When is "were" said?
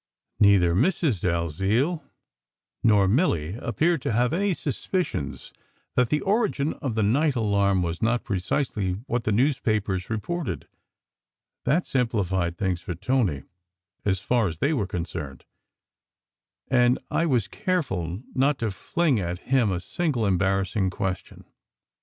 14.73-14.87